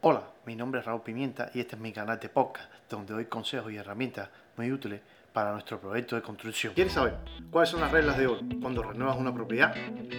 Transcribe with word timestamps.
Hola, 0.00 0.22
mi 0.46 0.54
nombre 0.54 0.78
es 0.78 0.86
Raúl 0.86 1.02
Pimienta 1.02 1.50
y 1.54 1.58
este 1.58 1.74
es 1.74 1.82
mi 1.82 1.92
canal 1.92 2.20
de 2.20 2.28
podcast 2.28 2.70
donde 2.88 3.14
doy 3.14 3.24
consejos 3.24 3.72
y 3.72 3.76
herramientas 3.78 4.28
muy 4.56 4.70
útiles 4.70 5.00
para 5.32 5.50
nuestro 5.50 5.80
proyecto 5.80 6.14
de 6.14 6.22
construcción. 6.22 6.72
¿Quieres 6.72 6.92
saber 6.92 7.16
cuáles 7.50 7.70
son 7.70 7.80
las 7.80 7.90
reglas 7.90 8.16
de 8.16 8.28
oro 8.28 8.40
cuando 8.62 8.84
renuevas 8.84 9.16
una 9.16 9.34
propiedad? 9.34 9.74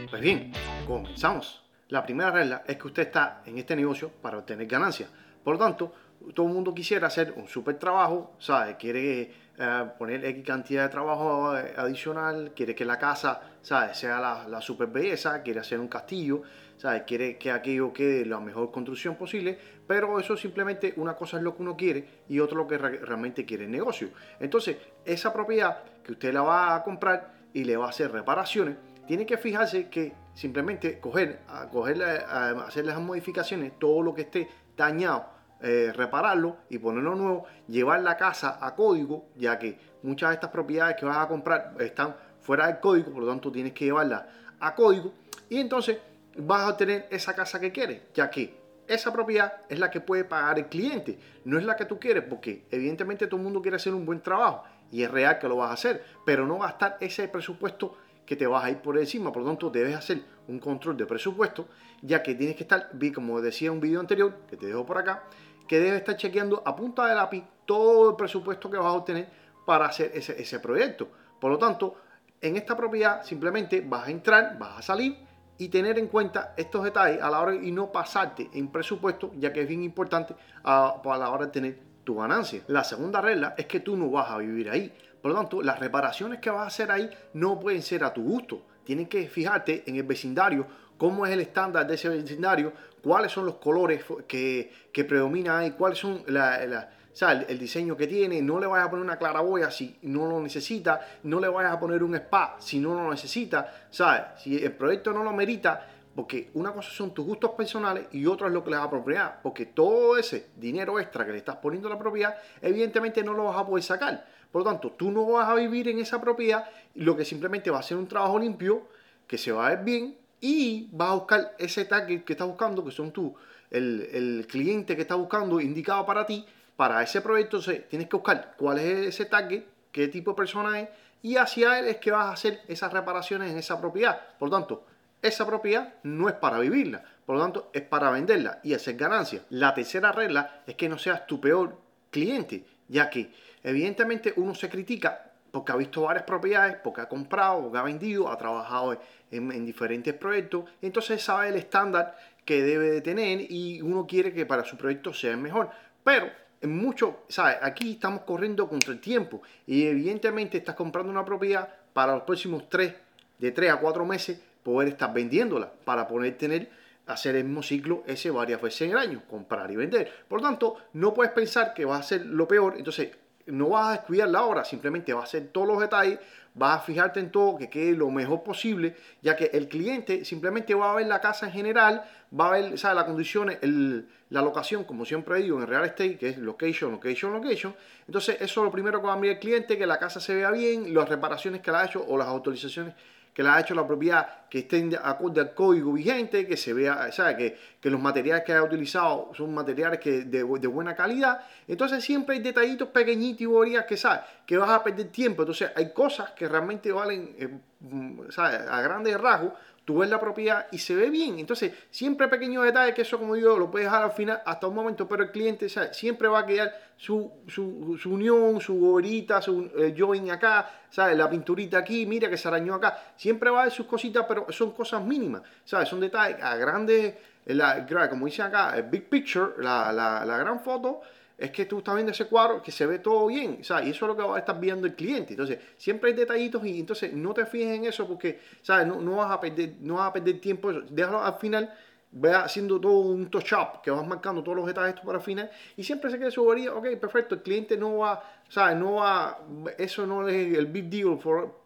Pues 0.10 0.21
bien, 0.21 0.52
comenzamos. 0.86 1.63
La 1.88 2.04
primera 2.04 2.29
regla 2.29 2.63
es 2.68 2.76
que 2.76 2.88
usted 2.88 3.04
está 3.04 3.42
en 3.46 3.57
este 3.57 3.73
negocio 3.73 4.10
para 4.21 4.39
obtener 4.39 4.68
ganancias. 4.68 5.10
Por 5.46 5.54
lo 5.54 5.60
tanto, 5.60 5.94
todo 6.34 6.46
el 6.48 6.54
mundo 6.54 6.74
quisiera 6.74 7.08
hacer 7.08 7.34
un 7.38 7.48
super 7.48 7.80
trabajo, 7.80 8.36
¿sabe? 8.38 8.76
Quiere 8.76 9.34
eh, 9.62 9.91
poner 9.97 10.23
X 10.23 10.46
cantidad 10.46 10.83
de 10.83 10.89
trabajo 10.89 11.57
eh, 11.57 11.73
adicional, 11.76 12.53
quiere 12.55 12.73
que 12.73 12.85
la 12.85 12.97
casa, 12.97 13.41
¿sabe? 13.62 13.94
Sea 13.94 14.47
la, 14.47 14.62
super 14.62 14.87
belleza, 14.87 15.41
quiere 15.44 15.59
hacer 15.59 15.81
un 15.81 15.89
castillo, 15.89 16.44
¿sabe? 16.77 17.03
Quiere 17.03 17.38
que 17.38 17.52
aquello 17.52 17.91
quede 17.91 18.26
la 18.26 18.40
mejor 18.40 18.72
construcción 18.72 19.16
posible, 19.16 19.59
pero 19.85 20.17
eso 20.17 20.38
simplemente 20.38 20.94
una 20.95 21.13
cosa 21.13 21.35
es 21.35 21.44
lo 21.44 21.58
que 21.58 21.62
uno 21.62 21.76
quiere 21.76 22.08
y 22.30 22.40
otro 22.40 22.55
lo 22.55 22.67
que 22.67 22.77
realmente 22.77 23.45
quiere 23.45 23.66
el 23.66 23.72
negocio. 23.72 24.12
Entonces, 24.40 24.77
esa 25.03 25.34
propiedad 25.34 25.84
que 26.05 26.14
usted 26.14 26.34
la 26.34 26.41
va 26.41 26.76
a 26.76 26.81
comprar 26.81 27.34
y 27.52 27.66
le 27.66 27.76
va 27.76 27.88
a 27.88 27.89
hacer 27.89 28.14
reparaciones, 28.14 28.78
tiene 29.08 29.26
que 29.26 29.38
fijarse 29.38 29.89
que 29.89 30.14
simplemente 30.36 31.02
coger, 31.02 31.41
a 31.50 31.67
coger, 31.67 32.02
a 32.02 32.52
hacer 32.66 32.86
las 32.86 32.98
modificaciones, 33.02 33.78
todo 33.78 34.03
lo 34.03 34.14
que 34.14 34.22
esté 34.22 34.48
dañado, 34.78 35.26
eh, 35.62 35.91
repararlo 35.95 36.58
y 36.70 36.77
ponerlo 36.77 37.16
nuevo, 37.16 37.45
llevar 37.67 38.02
la 38.02 38.17
casa 38.17 38.58
a 38.62 38.76
código, 38.76 39.26
ya 39.36 39.59
que 39.59 39.77
muchas 40.04 40.30
de 40.30 40.36
estas 40.36 40.50
propiedades 40.52 40.95
que 40.95 41.05
vas 41.05 41.17
a 41.17 41.27
comprar 41.27 41.76
están 41.80 42.16
fuera 42.41 42.67
del 42.67 42.80
código, 42.80 43.12
por 43.12 43.23
lo 43.23 43.30
tanto 43.30 43.52
tienes 43.52 43.73
que 43.73 43.86
llevarla 43.86 44.27
a 44.59 44.76
código 44.76 45.14
y 45.50 45.59
entonces 45.59 45.98
vas 46.38 46.62
a 46.62 46.70
obtener 46.70 47.08
esa 47.09 47.36
casa 47.36 47.59
que 47.59 47.72
quieres, 47.72 48.02
ya 48.14 48.30
que 48.30 48.58
esa 48.88 49.14
propiedad 49.14 49.53
es 49.70 49.80
la 49.80 49.91
que 49.91 50.02
puede 50.02 50.23
pagar 50.23 50.58
el 50.58 50.66
cliente, 50.66 51.20
no 51.45 51.59
es 51.59 51.66
la 51.66 51.76
que 51.76 51.86
tú 51.86 52.00
quieres, 52.00 52.23
porque 52.23 52.66
evidentemente 52.72 53.28
todo 53.28 53.38
el 53.38 53.44
mundo 53.44 53.62
quiere 53.62 53.78
hacer 53.78 53.94
un 53.94 54.06
buen 54.06 54.22
trabajo 54.22 54.64
y 54.91 55.03
es 55.03 55.12
real 55.12 55.38
que 55.39 55.47
lo 55.47 55.58
vas 55.58 55.69
a 55.69 55.73
hacer, 55.73 56.03
pero 56.25 56.47
no 56.47 56.66
estar 56.66 56.97
ese 57.00 57.28
presupuesto 57.28 57.95
que 58.25 58.36
te 58.36 58.47
vas 58.47 58.64
a 58.64 58.72
ir 58.72 58.78
por 58.78 58.97
encima. 58.97 59.31
Por 59.31 59.44
lo 59.44 59.50
tanto, 59.50 59.69
debes 59.69 59.95
hacer 59.95 60.22
un 60.47 60.59
control 60.59 60.97
de 60.97 61.06
presupuesto, 61.06 61.67
ya 62.02 62.22
que 62.23 62.36
tienes 62.36 62.56
que 62.56 62.64
estar, 62.64 62.91
como 63.14 63.41
decía 63.41 63.67
en 63.67 63.75
un 63.75 63.81
video 63.81 64.00
anterior, 64.00 64.36
que 64.50 64.56
te 64.56 64.67
dejo 64.67 64.86
por 64.86 64.97
acá, 64.97 65.23
que 65.70 65.80
debes 65.80 66.00
estar 66.00 66.17
chequeando 66.17 66.64
a 66.66 66.75
punta 66.75 67.06
de 67.06 67.14
lápiz 67.14 67.44
todo 67.64 68.09
el 68.09 68.16
presupuesto 68.16 68.72
que 68.72 68.78
vas 68.78 68.88
a 68.88 68.94
obtener 68.94 69.30
para 69.67 69.86
hacer 69.86 70.12
ese, 70.16 70.42
ese 70.42 70.59
proyecto. 70.59 71.08
Por 71.39 71.52
lo 71.52 71.59
tanto, 71.59 71.95
en 72.42 72.58
esta 72.58 72.75
propiedad 72.75 73.23
simplemente 73.23 73.81
vas 73.81 74.08
a 74.08 74.12
entrar, 74.12 74.58
vas 74.58 74.80
a 74.80 74.81
salir 74.81 75.16
y 75.59 75.70
tener 75.70 76.00
en 76.00 76.08
cuenta 76.08 76.56
estos 76.58 76.84
detalles 76.84 77.22
a 77.22 77.30
la 77.30 77.40
hora 77.40 77.53
y 77.53 77.72
no 77.72 77.92
pasarte 77.92 78.50
en 78.52 78.72
presupuesto, 78.72 79.31
ya 79.38 79.53
que 79.53 79.62
es 79.62 79.67
bien 79.67 79.84
importante 79.84 80.34
a, 80.64 81.02
a 81.06 81.17
la 81.20 81.30
hora 81.30 81.45
de 81.45 81.52
tener 81.52 81.80
tu 82.03 82.16
ganancia. 82.16 82.64
La 82.66 82.84
segunda 82.84 83.22
regla 83.22 83.53
es 83.56 83.67
que 83.67 83.80
tú 83.80 83.95
no 83.95 84.09
vas 84.09 84.31
a 84.31 84.40
vivir 84.40 84.72
ahí. 84.72 84.92
Por 85.22 85.31
lo 85.31 85.38
tanto, 85.38 85.62
las 85.62 85.78
reparaciones 85.78 86.40
que 86.40 86.50
vas 86.50 86.62
a 86.62 86.67
hacer 86.67 86.92
ahí 86.92 87.08
no 87.34 87.59
pueden 87.59 87.84
ser 87.84 88.03
a 88.03 88.12
tu 88.12 88.23
gusto. 88.23 88.64
Tienes 88.86 89.08
que 89.08 89.28
fijarte 89.28 89.84
en 89.86 89.97
el 89.97 90.03
vecindario, 90.03 90.66
cómo 91.00 91.25
es 91.25 91.31
el 91.31 91.39
estándar 91.39 91.88
de 91.88 91.95
ese 91.95 92.09
vecindario, 92.09 92.73
cuáles 93.02 93.31
son 93.31 93.45
los 93.45 93.55
colores 93.55 94.03
que, 94.28 94.72
que 94.92 95.06
predominan 95.06 95.58
ahí, 95.58 95.72
cuáles 95.72 95.97
son 95.97 96.23
el, 96.28 97.59
diseño 97.59 97.95
que 97.95 98.06
tiene. 98.06 98.41
No 98.41 98.59
le 98.59 98.67
vayas 98.67 98.88
a 98.88 98.89
poner 98.91 99.06
una 99.06 99.17
claraboya 99.17 99.72
si 99.72 99.97
no 100.03 100.28
lo 100.28 100.39
necesita, 100.41 101.00
no 101.23 101.39
le 101.39 101.47
vayas 101.47 101.72
a 101.72 101.80
poner 101.80 102.03
un 102.03 102.16
spa 102.16 102.58
si 102.59 102.80
no 102.80 102.94
lo 102.94 103.09
necesita. 103.09 103.88
¿sabes? 103.89 104.41
Si 104.44 104.61
el 104.64 104.73
proyecto 104.73 105.14
no 105.14 105.23
lo 105.23 105.31
merita, 105.31 105.88
porque 106.14 106.50
una 106.56 106.73
cosa 106.73 106.91
son 106.91 107.13
tus 107.13 107.25
gustos 107.25 107.52
personales 107.52 108.08
y 108.11 108.25
otra 108.25 108.47
es 108.47 108.53
lo 108.53 108.61
que 108.61 108.72
le 108.72 108.75
da 108.75 108.89
propiedad. 108.89 109.39
Porque 109.41 109.67
todo 109.67 110.17
ese 110.17 110.50
dinero 110.58 111.00
extra 111.00 111.25
que 111.25 111.31
le 111.31 111.38
estás 111.38 111.56
poniendo 111.56 111.88
a 111.88 111.91
la 111.91 111.97
propiedad, 111.97 112.36
evidentemente 112.61 113.23
no 113.23 113.34
lo 113.34 113.45
vas 113.45 113.58
a 113.58 113.66
poder 113.66 113.84
sacar. 113.84 114.25
Por 114.52 114.63
lo 114.63 114.69
tanto, 114.69 114.91
tú 114.91 115.11
no 115.11 115.25
vas 115.25 115.47
a 115.47 115.56
vivir 115.56 115.88
en 115.88 116.00
esa 116.00 116.19
propiedad, 116.19 116.67
lo 116.95 117.16
que 117.16 117.23
simplemente 117.23 117.72
va 117.72 117.79
a 117.79 117.84
ser 117.84 117.95
un 117.95 118.07
trabajo 118.07 118.38
limpio, 118.38 118.88
que 119.28 119.38
se 119.38 119.53
va 119.53 119.68
a 119.68 119.69
ver 119.69 119.85
bien 119.85 120.18
y 120.41 120.89
vas 120.91 121.09
a 121.09 121.13
buscar 121.16 121.55
ese 121.57 121.85
tag 121.85 122.23
que 122.23 122.33
estás 122.33 122.47
buscando, 122.47 122.83
que 122.83 122.91
son 122.91 123.11
tú, 123.11 123.35
el, 123.69 124.45
cliente 124.50 124.95
que 124.95 125.01
está 125.03 125.16
buscando 125.16 125.59
indicado 125.59 126.05
para 126.05 126.25
ti, 126.25 126.45
para 126.75 127.01
ese 127.03 127.22
proyecto. 127.22 127.57
Entonces, 127.57 127.88
tienes 127.89 128.07
que 128.07 128.16
buscar 128.16 128.55
cuál 128.57 128.79
es 128.79 129.07
ese 129.07 129.25
tag, 129.25 129.63
qué 129.91 130.07
tipo 130.07 130.31
de 130.31 130.38
persona 130.38 130.79
es, 130.79 130.89
y 131.22 131.35
hacia 131.35 131.79
él 131.79 131.88
es 131.88 131.97
que 131.97 132.11
vas 132.11 132.27
a 132.27 132.31
hacer 132.31 132.61
esas 132.67 132.94
reparaciones 132.94 133.51
en 133.51 133.57
esa 133.57 133.79
propiedad. 133.79 134.19
Por 134.38 134.50
lo 134.50 134.57
tanto, 134.57 134.85
esa 135.22 135.45
propiedad 135.45 135.95
no 136.03 136.29
es 136.29 136.35
para 136.35 136.59
vivirla, 136.59 137.03
por 137.25 137.35
lo 137.35 137.41
tanto, 137.41 137.69
es 137.73 137.81
para 137.81 138.09
venderla 138.09 138.59
y 138.63 138.73
hacer 138.73 138.95
ganancias. 138.95 139.44
La 139.50 139.73
tercera 139.73 140.11
regla 140.11 140.61
es 140.66 140.75
que 140.75 140.88
no 140.88 140.97
seas 140.97 141.27
tu 141.27 141.41
peor 141.41 141.77
cliente, 142.09 142.66
ya 142.88 143.09
que 143.09 143.31
evidentemente 143.63 144.33
uno 144.38 144.56
se 144.56 144.69
critica 144.69 145.28
porque 145.52 145.72
ha 145.72 145.76
visto 145.76 146.02
varias 146.04 146.24
propiedades, 146.24 146.78
porque 146.84 147.02
ha 147.02 147.10
comprado, 147.10 147.64
porque 147.64 147.78
ha 147.78 147.84
vendido, 147.84 148.30
ha 148.30 148.38
trabajado 148.38 149.00
en, 149.32 149.66
diferentes 149.66 150.14
proyectos, 150.14 150.66
entonces 150.82 151.22
sabe 151.22 151.50
el 151.50 151.56
estándar 151.56 152.18
que 152.46 152.62
debe 152.62 152.90
de 152.90 153.02
tener 153.02 153.52
y 153.52 153.82
uno 153.82 154.08
quiere 154.08 154.34
que 154.34 154.46
para 154.46 154.64
su 154.64 154.78
proyecto 154.78 155.14
sea 155.14 155.36
mejor. 155.38 155.70
Pero 156.04 156.30
en 156.62 156.76
mucho, 156.76 157.24
¿sabes? 157.28 157.58
Aquí 157.62 157.94
estamos 157.94 158.22
corriendo 158.22 158.68
contra 158.68 158.92
el 158.92 159.00
tiempo 159.00 159.42
y 159.66 159.86
evidentemente 159.86 160.58
estás 160.58 160.76
comprando 160.76 161.12
una 161.12 161.26
propiedad 161.26 161.70
para 161.94 162.14
los 162.14 162.24
próximos 162.24 162.70
tres, 162.70 162.94
de 163.38 163.52
tres 163.52 163.72
a 163.72 163.78
cuatro 163.78 164.06
meses, 164.06 164.40
poder 164.64 164.90
estar 164.90 165.14
vendiéndola 165.14 165.72
para 165.86 166.08
poder 166.08 166.38
tener 166.38 166.70
hacer 167.10 167.36
el 167.36 167.44
mismo 167.44 167.64
ciclo 167.64 168.04
ese 168.06 168.30
varias 168.30 168.62
veces 168.62 168.81
en 168.81 168.92
el 168.92 168.98
año, 168.98 169.24
comprar 169.30 169.70
y 169.72 169.76
vender. 169.76 170.12
Por 170.28 170.42
lo 170.42 170.48
tanto, 170.48 170.78
no 170.94 171.14
puedes 171.14 171.34
pensar 171.34 171.74
que 171.74 171.86
va 171.86 171.98
a 171.98 172.04
ser 172.04 172.26
lo 172.26 172.48
peor, 172.48 172.76
entonces 172.78 173.10
no 173.52 173.70
vas 173.70 173.88
a 173.88 173.92
descuidar 173.92 174.30
la 174.30 174.44
hora, 174.44 174.66
simplemente 174.66 175.14
vas 175.14 175.24
a 175.24 175.28
hacer 175.28 175.48
todos 175.48 175.68
los 175.68 175.80
detalles, 175.80 176.20
vas 176.54 176.80
a 176.80 176.82
fijarte 176.82 177.20
en 177.20 177.32
todo, 177.32 177.58
que 177.58 177.70
quede 177.70 177.94
lo 177.94 178.10
mejor 178.10 178.44
posible, 178.44 178.96
ya 179.22 179.36
que 179.36 179.52
el 179.54 179.68
cliente 179.68 180.26
simplemente 180.26 180.74
va 180.76 180.92
a 180.92 180.96
ver 180.96 181.08
la 181.08 181.22
casa 181.22 181.48
en 181.48 181.54
general, 181.54 182.04
va 182.38 182.50
a 182.50 182.52
ver 182.52 182.78
¿sabes? 182.78 182.96
las 182.96 183.06
condiciones, 183.06 183.60
la 183.62 184.42
locación, 184.42 184.84
como 184.84 185.06
siempre 185.06 185.42
digo 185.42 185.60
en 185.60 185.68
real 185.68 185.86
estate, 185.86 186.18
que 186.18 186.30
es 186.30 186.38
location, 186.38 186.92
location, 186.92 187.34
location. 187.34 187.76
Entonces, 188.08 188.38
eso 188.40 188.62
es 188.62 188.66
lo 188.66 188.72
primero 188.72 189.00
que 189.02 189.08
va 189.08 189.14
a 189.14 189.18
mirar 189.18 189.36
el 189.36 189.40
cliente, 189.40 189.78
que 189.78 189.88
la 189.88 189.98
casa 189.98 190.20
se 190.20 190.36
vea 190.36 190.52
bien, 190.52 190.94
las 190.94 191.08
reparaciones 191.08 191.62
que 191.62 191.72
le 191.72 191.78
ha 191.78 191.86
hecho 191.86 192.06
o 192.08 192.18
las 192.18 192.28
autorizaciones 192.28 192.94
que 193.39 193.44
la 193.44 193.55
ha 193.55 193.61
hecho 193.61 193.73
la 193.73 193.88
propiedad, 193.88 194.50
que 194.50 194.59
estén 194.59 194.94
acorde 195.01 195.39
al 195.39 195.53
código 195.53 195.94
vigente, 195.94 196.45
que 196.45 196.57
se 196.57 196.73
vea, 196.73 197.09
¿sabe? 197.13 197.38
Que, 197.38 197.57
que 197.79 197.89
los 197.89 198.01
materiales 198.01 198.44
que 198.44 198.51
ha 198.51 198.61
utilizado 198.61 199.31
son 199.33 199.53
materiales 199.53 200.01
que 200.01 200.25
de, 200.25 200.44
de, 200.44 200.67
buena 200.67 200.94
calidad. 200.94 201.39
Entonces 201.66 202.03
siempre 202.03 202.35
hay 202.35 202.41
detallitos 202.41 202.89
pequeñitos 202.89 203.39
y 203.39 203.45
borías 203.45 203.85
que, 203.85 203.95
¿sabes? 203.95 204.23
Que 204.45 204.57
vas 204.57 204.69
a 204.69 204.83
perder 204.83 205.07
tiempo. 205.07 205.44
Entonces 205.44 205.72
hay 205.73 205.94
cosas 205.94 206.31
que 206.31 206.50
realmente 206.50 206.91
valen, 206.91 207.33
eh, 207.39 207.47
mm, 207.79 208.29
¿sabes? 208.29 208.59
A 208.69 208.81
grandes 208.81 209.17
rasgos, 209.17 209.53
tú 209.89 209.97
ves 209.97 210.09
la 210.11 210.19
propiedad 210.19 210.67
y 210.72 210.77
se 210.77 210.94
ve 210.94 211.09
bien. 211.09 211.39
Entonces, 211.39 211.73
siempre 211.89 212.27
pequeños 212.27 212.63
detalles 212.63 212.94
que 212.94 213.01
eso, 213.01 213.17
como 213.17 213.33
digo, 213.33 213.57
lo 213.57 213.72
puedes 213.72 213.88
dejar 213.88 214.03
al 214.03 214.11
final 214.11 214.39
hasta 214.45 214.67
un 214.67 214.75
momento, 214.75 215.07
pero 215.07 215.23
el 215.23 215.31
cliente 215.31 215.67
¿sabes? 215.67 215.97
siempre 215.97 216.27
va 216.27 216.41
a 216.41 216.45
quedar 216.45 216.72
su, 216.95 217.31
su, 217.47 217.97
su 218.00 218.13
unión, 218.13 218.61
su 218.61 218.79
goberita, 218.79 219.41
su 219.41 219.67
eh, 219.75 219.95
join 219.97 220.29
acá, 220.29 220.69
¿sabes? 220.91 221.17
la 221.17 221.27
pinturita 221.27 221.79
aquí, 221.79 222.05
mira 222.05 222.29
que 222.29 222.38
se 222.38 222.47
arañó 222.47 222.75
acá. 222.75 223.13
Siempre 223.16 223.50
va 223.50 223.57
a 223.57 223.61
haber 223.61 223.73
sus 223.73 223.88
cositas, 223.88 224.25
pero 224.27 224.45
son 224.50 224.73
cosas 224.73 225.01
mínimas, 225.01 225.41
¿sabes? 225.66 225.89
son 225.89 226.01
detalles 226.01 226.38
a 226.39 226.56
grandes, 226.56 227.16
la, 227.47 227.88
como 228.11 228.27
dice 228.27 228.44
acá, 228.44 228.77
el 228.77 228.83
big 228.83 229.09
picture, 229.09 229.53
la, 229.57 229.91
la, 229.91 230.23
la 230.23 230.38
gran 230.38 230.59
foto 230.59 231.01
es 231.39 231.51
que 231.51 231.66
tú 231.66 231.77
estás 231.77 231.95
viendo 231.95 232.11
ese 232.11 232.25
cuadro 232.25 232.61
que 232.61 232.72
se 232.72 232.85
ve 232.85 233.00
todo 233.00 233.27
bien, 233.27 233.63
¿sabes? 233.63 233.88
Y 233.88 233.89
eso 233.91 234.05
es 234.05 234.09
lo 234.09 234.17
que 234.17 234.23
va 234.23 234.35
a 234.35 234.39
estar 234.39 234.59
viendo 234.59 234.85
el 234.85 234.95
cliente. 234.95 235.33
Entonces, 235.33 235.59
siempre 235.77 236.09
hay 236.09 236.16
detallitos 236.16 236.66
y 236.66 236.79
entonces 236.79 237.13
no 237.13 237.33
te 237.33 237.45
fijes 237.45 237.77
en 237.77 237.85
eso 237.85 238.07
porque, 238.07 238.39
¿sabes? 238.61 238.85
No, 238.85 239.01
no 239.01 239.17
vas, 239.17 239.31
a 239.31 239.39
perder, 239.39 239.75
no 239.79 239.95
vas 239.95 240.09
a 240.09 240.13
perder 240.13 240.41
tiempo. 240.41 240.72
Déjalo 240.72 241.23
al 241.23 241.35
final, 241.35 241.73
ve 242.11 242.33
haciendo 242.33 242.79
todo 242.79 243.00
un 243.00 243.29
touch-up, 243.29 243.81
que 243.81 243.89
vas 243.89 244.05
marcando 244.05 244.44
todos 244.44 244.57
los 244.57 244.67
detalles 244.67 245.00
para 245.00 245.19
el 245.19 245.23
final 245.23 245.50
y 245.77 245.83
siempre 245.83 246.12
se 246.12 246.19
quede 246.19 246.31
su 246.31 246.44
bobería, 246.44 246.74
ok, 246.74 246.97
perfecto, 247.00 247.36
el 247.36 247.42
cliente 247.42 247.77
no 247.77 248.00
va, 248.00 248.21
¿sabes? 248.50 248.77
No 248.77 248.95
va, 248.95 249.39
eso 249.77 250.06
no 250.06 250.27
es 250.27 250.57
el 250.57 250.65
big 250.65 250.89
deal 250.89 251.19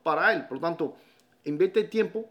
para 0.04 0.34
él. 0.34 0.46
Por 0.46 0.58
lo 0.58 0.62
tanto, 0.62 0.96
invierte 1.46 1.80
el 1.80 1.90
tiempo 1.90 2.30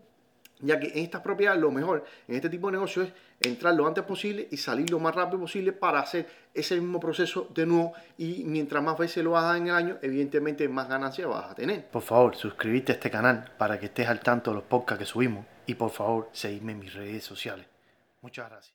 ya 0.63 0.81
que 0.81 0.89
en 0.89 1.05
estas 1.05 1.21
propiedades 1.21 1.61
lo 1.61 1.71
mejor 1.71 2.05
en 2.27 2.35
este 2.35 2.49
tipo 2.49 2.69
de 2.69 2.73
negocio 2.73 3.03
es 3.03 3.13
entrar 3.41 3.75
lo 3.75 3.87
antes 3.87 4.05
posible 4.05 4.49
y 4.51 4.57
salir 4.57 4.91
lo 4.91 4.99
más 4.99 5.15
rápido 5.15 5.41
posible 5.41 5.73
para 5.73 6.01
hacer 6.01 6.27
ese 6.55 6.77
mismo 6.77 7.01
proceso 7.01 7.49
de 7.55 7.67
nuevo 7.67 7.93
y 8.17 8.45
mientras 8.45 8.83
más 8.83 8.97
veces 8.97 9.25
lo 9.25 9.37
hagas 9.37 9.59
en 9.59 9.69
el 9.69 9.75
año, 9.75 9.99
evidentemente 10.01 10.69
más 10.69 10.89
ganancias 10.89 11.29
vas 11.29 11.51
a 11.51 11.55
tener. 11.55 11.87
Por 11.89 12.03
favor, 12.03 12.37
suscríbete 12.37 12.93
a 12.93 12.95
este 12.95 13.11
canal 13.11 13.53
para 13.59 13.79
que 13.79 13.87
estés 13.87 14.09
al 14.09 14.21
tanto 14.21 14.51
de 14.51 14.57
los 14.57 14.65
podcasts 14.65 15.01
que 15.01 15.07
subimos 15.07 15.45
y 15.67 15.75
por 15.75 15.91
favor, 15.91 16.31
seguidme 16.33 16.73
en 16.73 16.79
mis 16.79 16.95
redes 16.95 17.25
sociales. 17.25 17.67
Muchas 18.21 18.49
gracias. 18.49 18.71